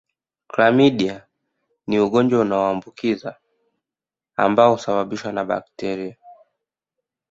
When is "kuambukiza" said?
2.47-3.35